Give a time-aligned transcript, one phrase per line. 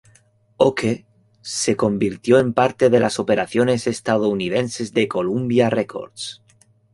[0.67, 1.05] Okeh
[1.41, 6.41] se convirtió en parte de las operaciones estadounidenses de Columbia Records.